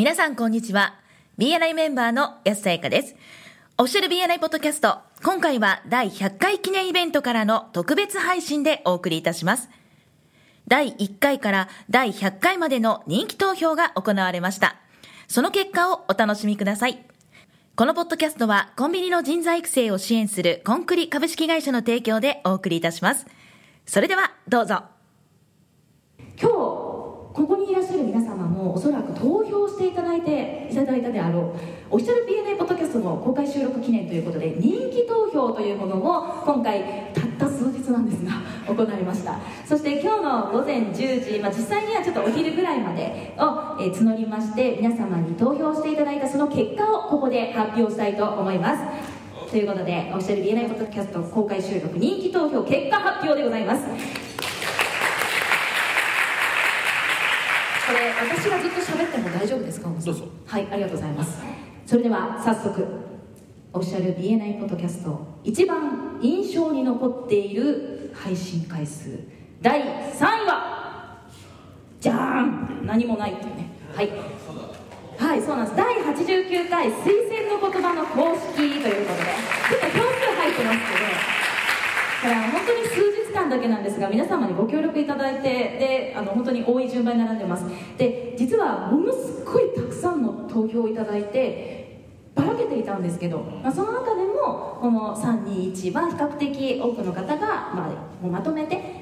[0.00, 0.94] 皆さんこんにちは。
[1.36, 3.14] BNI メンバーの安さやかです。
[3.76, 9.68] オフィシャル BNI ポッドキャスト、今回は第100回記念イベントからの特別配信でお送りいたします。
[10.66, 14.76] 第1回から第100回までの人気投票が行われました。
[15.28, 17.04] その結果をお楽しみください。
[17.76, 23.26] このポッドキャストはコンビニの人材育成を支援するコンクリ株式会社の提供でお送りいたします。
[23.84, 24.82] それではどうぞ。
[26.40, 26.80] 今日
[27.32, 31.40] ここにいらっしゃる皆様おそらく投票していただいていただいたであろ
[31.90, 38.32] うオフィシャル BNA ポッドキャストの公開収録記念ということで人気投票というものを今回たった数日なんですが
[38.66, 39.40] 行いました。
[39.66, 49.50] そして今日の午前10時、まあ、実際にはちょっとお昼ぐらいまでを、え募りまして皆様に投票していただいたその結果をここで発表したいと思います。
[49.50, 54.29] ということでオフィシャル BNA ポッドキャスト公開収録人気投票結果発表でございます。
[57.90, 60.28] これ私がずっと喋っても大丈夫ですかどうぞ。
[60.46, 61.38] はいありがとうございます。
[61.84, 62.86] それでは早速
[63.72, 69.18] オフィシャル BNI ポッドキャスト一番印象に残っている配信回数
[69.60, 71.22] 第3位は
[71.98, 73.70] じゃーん何もないっていうね。
[73.92, 74.10] はい。
[75.18, 75.76] はいそうなんです。
[75.76, 79.26] 第89回推薦の言葉の公式ということで
[79.68, 81.39] ちょっと票数入ってますけどだ
[82.20, 87.64] から本当に数日間だけなんですが皆様にご協力いただいてであの本当に多い順番に並んでます。
[87.96, 92.04] で実はものすごいたくさんの投票をいただいて
[92.34, 97.90] ばらけていたんですけど、まあ、その中でもこの321は比較的多くの方が、ま
[98.22, 99.00] あ、まとめて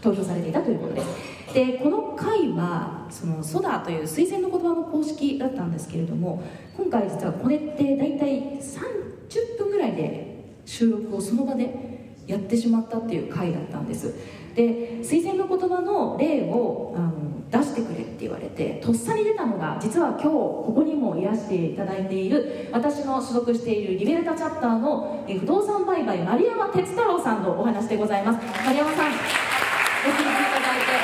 [0.00, 1.54] 投票されていたということです。
[1.54, 6.42] でこの回はそのソダという推薦の言葉の公式だったんですけれども
[6.76, 10.32] 今回実はこれって大体30分ぐらいで
[10.64, 11.91] 収録をその場で
[12.26, 14.14] やってしまったっていう回だったんです。
[14.54, 17.12] で推薦の言葉の例をあの
[17.50, 28.38] 出してくれって言われてとっさに出たのが実は今日ここにもいらしていただいている私の所属しているリベルタチャッターの不動産売買丸山哲太郎さんのお話でございます。
[28.64, 30.98] 丸山さんお聞きいただいてあ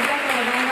[0.00, 0.70] りがとうございま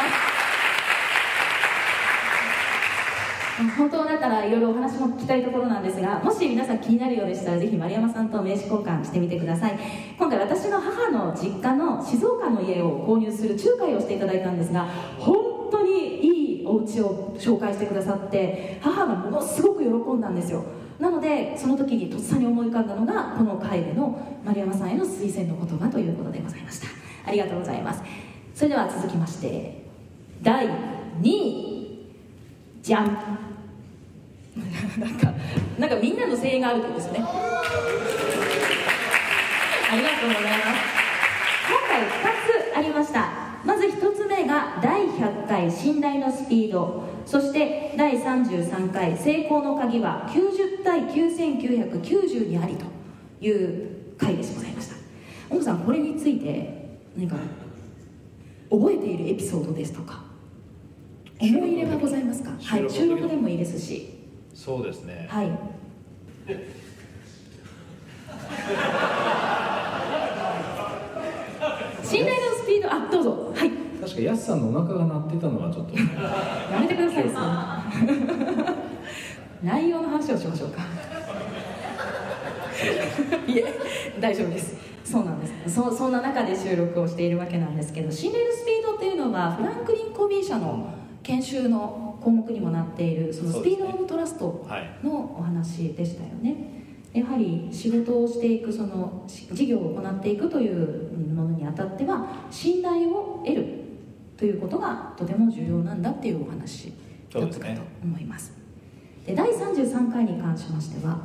[3.51, 9.78] す本当だったらいろいろお話も聞きたいところなんですがもし皆さん気になるようでしたらぜひ丸山さんと名刺交換してみてください。
[10.18, 14.86] 今回私の母の実家の静岡の家を購入する仲介をしていただいたんですが
[15.18, 15.36] 本
[15.70, 20.64] 当にいいお家を紹介してくださって母がものすごく喜んだんですよ。
[20.98, 26.88] なのでその時にとっさに思い浮かんだのがこの回での丸山さんへの推薦の言葉ということでございました。
[27.26, 28.02] ありがとうございます。
[28.54, 29.84] それでは続きまして
[30.42, 30.72] 第2
[31.24, 31.72] 位。
[32.82, 33.16] じゃん
[34.98, 35.32] なんか
[35.78, 37.20] なんかみんなの声援があるってことですよね。
[37.20, 37.24] あ
[39.96, 41.02] りがとうございます。
[41.68, 42.10] 今回2
[42.74, 43.28] つありました。
[43.64, 47.02] まず1つ目が第100回信頼のスピード。
[47.24, 52.84] そして第33回成功の鍵は90対9990にありと
[53.46, 54.96] いう回でございました。
[55.48, 57.36] 小野さんこれについて何か
[58.70, 60.24] 覚えているエピソードですとか。
[61.41, 62.50] 思い入れがございますか？
[62.62, 64.22] はい収録でもいいですし
[64.64, 65.26] そうですね。
[65.28, 65.46] はい。
[72.04, 73.52] 信頼のスピードあどうぞ。
[73.56, 73.70] はい。
[74.00, 75.98] 確かヤスさんのお腹が鳴ってたのはちょっと。
[75.98, 77.24] やめてください。
[77.28, 77.42] そう
[79.66, 80.82] 内容の話をしましょうか。
[83.48, 83.64] いえ
[84.20, 84.76] 大丈夫です。
[85.04, 85.74] そうなんです。
[85.74, 90.86] そそんな中で収録をしているわけなんですけど信頼のスピードっていうのはフランクリン・コビー社の
[91.24, 94.91] 研修の項目にもなっているそのスピード・オブ・トラストはい。
[95.03, 96.83] のお話でしたよね。
[97.12, 103.66] やはり仕事をしていくそのし事業を行っていくというものにあたっては信頼を得る
[104.37, 106.93] ということがとても重要なんだっていうお話
[107.33, 108.53] だったかと思います。
[109.27, 111.21] で第33回に関しましては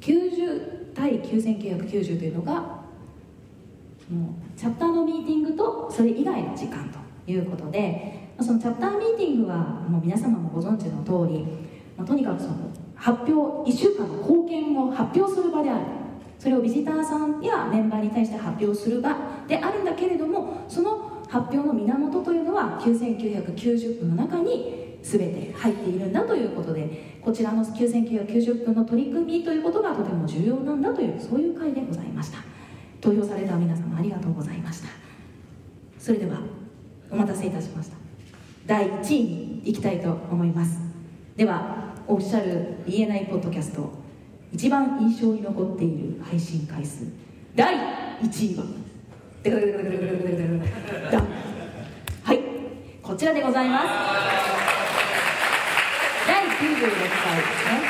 [0.00, 2.80] 90対9990というのが
[4.10, 9.56] もうチャプターのミーティングとそれ以外の時間ということでそのチャプターミーティングは
[9.88, 11.44] もう皆様もご存知の通り、
[11.96, 12.54] まあ、とにかくその
[12.94, 15.84] 発表1週間の貢献を発表する場である。
[16.40, 19.14] それをビジターさんやメンバーに対して発表する場
[19.46, 32.38] であるんだけれどもその発表の源というのは9990分の中に全て入っているんだということでこちらの9990分の取り組みということがとても重要なんだというそういう回でございました。
[33.02, 34.88] 投票された皆様ありがとうございました。
[35.98, 36.38] それでは
[37.10, 37.99] お待たせいたしました。
[38.70, 40.78] 第1位にいきたいと思います。
[41.34, 43.90] ではおっしゃる言えないポッドキャスト
[44.52, 47.04] 一番印象に残っている配信回数。
[47.56, 47.74] 第
[48.22, 48.64] 1位は。
[52.22, 52.38] はい。
[53.02, 53.86] こちらでございます。
[56.28, 57.80] 第96回ですね。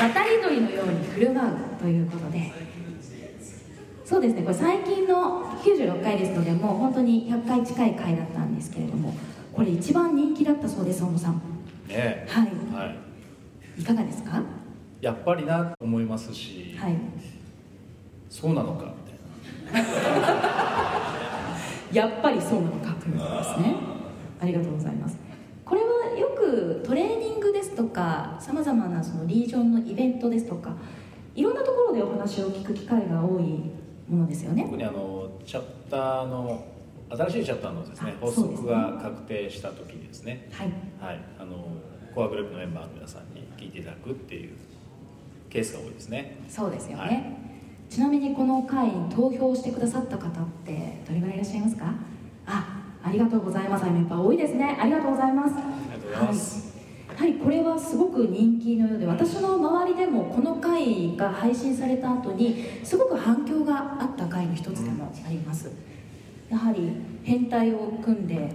[0.00, 2.50] 渡り鳥のように振る舞うということで。
[4.06, 4.40] そうですね。
[4.40, 9.12] これ最近の96回ですのでもう本当に100回近い回だったんですけれども。
[9.58, 11.42] これ一番人気だったそうです大野さん。
[11.88, 12.44] ねはい。
[12.72, 12.94] は
[13.76, 13.82] い。
[13.82, 14.40] いかがですか？
[15.00, 16.94] やっぱりなと思いますし、はい。
[18.30, 19.88] そうなのかみたいな。
[21.92, 23.74] やっぱりそうなのかということですね。
[24.40, 25.18] ありがとうございます。
[25.64, 30.76] これはよくトレーニングですとかさまざまなそのリージョンのイベントですとか
[31.34, 33.72] いろんなところでお話を聞く機会が多い
[34.08, 34.62] ものですよね。
[34.62, 36.64] 特にあのチャプターの
[37.10, 41.20] 新しいチャプターのですねあ発足が確定した時にですねはいはい。
[41.38, 41.66] あの
[42.14, 44.52] コアグループのメンバーの皆さんに聞いていただくっていう
[45.48, 46.38] ケースが多いですね。
[46.48, 47.92] そうですよね、はい。
[47.92, 51.92] ちなみにこの回に投票してくださった方ってどれぐらいいらっしゃいますか？
[52.46, 53.86] あありがとうございます。
[53.86, 54.76] やっぱ多いですね。
[54.80, 55.54] ありがとうございます。
[55.54, 56.74] ありがとうございます、
[57.08, 65.70] はい、はい、これはすごく人気のようで私の周りでもこの回が配信された後にすごく反響があった回の一つでもあります
[66.50, 66.92] やはり
[67.22, 68.50] 編隊を組んで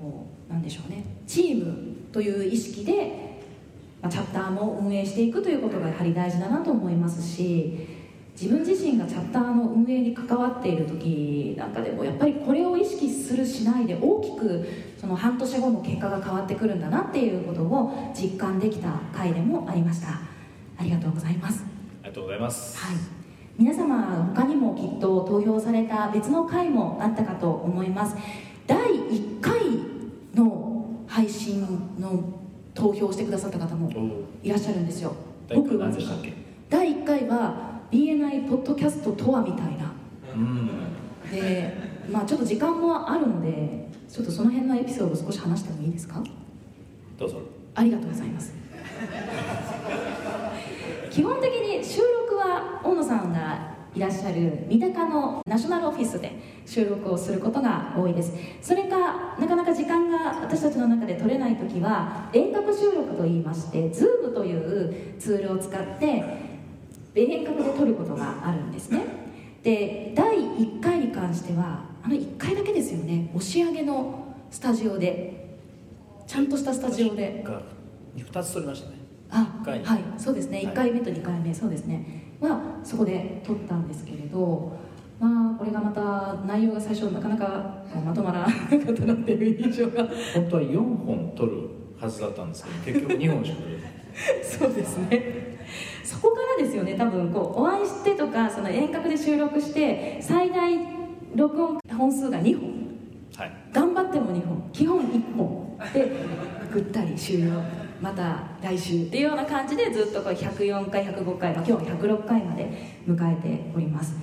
[0.00, 1.04] こうなんでしょうね。
[1.26, 3.40] チームという意識で、
[4.00, 7.86] まあ、チャプターも運営していくということがやはり大事だなと思いますし
[8.40, 14.66] 自分自身がチャプターの運営に関わっている時なんかでもやっぱりこれを意識するしないで大きく
[15.00, 20.20] その半年後の結果が変わってくるんだなっていうことを実感できた回でもありました。
[20.78, 21.64] ありがとうございます。
[22.02, 23.17] ありがとうございます、はい
[23.58, 28.14] 皆様他にもきっと投票された別の回もあったかと思います。
[28.68, 29.58] 第1回
[30.32, 31.62] の配信
[31.98, 32.22] の
[32.72, 33.90] 投票してくださった方も
[34.44, 35.12] いらっしゃるんですよ。
[35.48, 36.34] 第一回は何でしたっけ？
[36.70, 39.92] 第1回は BNI ポッドキャストとはみたいな。
[40.32, 40.70] うん。
[41.28, 41.74] で
[42.12, 46.22] まあちょっと時間もあるのでちょっとその辺のエピソード少し話してもいいですか？
[47.18, 47.40] どうぞ。
[47.74, 48.54] ありがとうございます。
[51.10, 52.17] 基本的に収録
[53.98, 56.30] いらっしゃる三鷹のナショナルオフィスで
[56.64, 58.32] 収録をすることが多いです。
[58.62, 66.22] それかなかなか時間が私たちの中で取れない時は遠隔収録といいまして Zoom というツールを使って
[67.16, 69.02] 遠隔で撮ることがあるんですね。
[69.64, 73.32] で第1回に関してはあの1回だけですよね。
[73.34, 75.58] 押し上げのスタジオで
[76.28, 77.42] ちゃんとしたスタジオで。
[77.44, 77.60] が
[78.16, 78.98] 2つ取りましたね。
[79.30, 79.82] あはい。
[80.18, 80.58] そうですね。
[80.58, 80.66] はい。
[80.68, 84.72] 1回目と2回目、そうですねはそこで撮ったんですけれど
[85.18, 90.08] まあこれがまた内容が最初なかなかまとまらなかったなっていう印象が。
[90.34, 91.68] 本当は4本取る
[92.00, 93.90] はずだったんですけど結局2本しか取れない。
[94.42, 95.58] そうですね。
[96.04, 100.78] そこからですよね多分こうお会いしてとかその遠隔で収録して最大
[101.34, 102.72] 録音本数が2本。
[103.36, 103.52] はい。
[103.72, 104.70] 頑張っても2本。
[104.72, 105.17] 基本1本
[105.92, 106.10] で
[106.72, 107.62] ぐったり終了
[108.00, 112.70] また来週っていうような感じでずっとこう104回105回、まあ、今日は106回まで
[113.06, 114.16] 迎えております。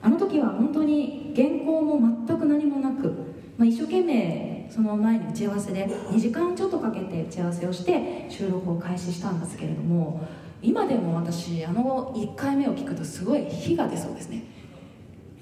[0.00, 3.08] あの時は本当に原稿も全く何もなく、
[3.56, 10.26] まあ、一生懸命その前に打ち合わせで2時間ちょっとかけて打ち合わせをして収録を開始したんですけれども
[10.60, 14.44] 今でも私あの1回目を聞くとすごい火が出そうですね。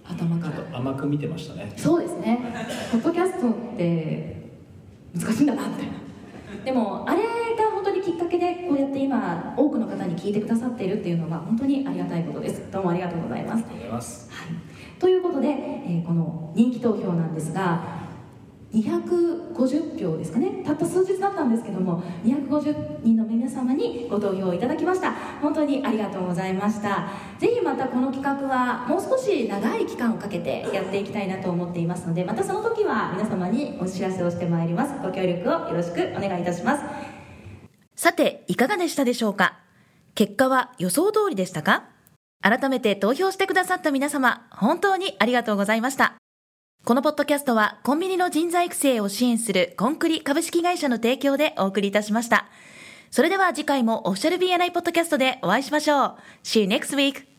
[0.04, 0.76] 頭から。
[0.76, 1.72] 甘く見てましたね。
[1.76, 2.40] そうですね。
[2.90, 4.39] ポッドキャストって
[5.14, 5.92] 難しいんだなみたいな
[6.64, 12.70] でもあれが本当にきっかけでこうやって今多くの方に聞いてくださっているっていうのは本当にありがたいことです。
[12.70, 13.52] どうもありがとうございます。
[13.52, 14.30] ありがとうございます。
[14.30, 17.99] はい、ということで、えーこの人気投票なんですが
[18.72, 20.62] 250票ですかね。
[20.64, 25.12] たった数日だったんですけども250人の皆様にご投票いただきました。
[25.42, 27.08] 本当にありがとうございました。
[27.38, 34.92] ぜひまたこの企画はもう少し長い期間をかけてやっていきたいなと思っていますのでまたその時は皆様にお知らせをしてまいります。
[35.02, 36.84] ご協力をよろしくお願いいたします。
[37.96, 39.58] さて、いかがでしたでしょうか？
[40.14, 41.84] 結果は予想通りでしたか？
[42.40, 46.19] 改めて投票してくださった皆様、本当にありがとうございました。
[46.84, 52.46] このポッドキャストはコンビニの人材育成を支援するコンクリ株式会社の提供でお送りいたしました。
[53.10, 56.16] それでは次回もオフィシャル BNI ポッドキャストでお会いしましょう。
[56.42, 57.29] See you next week!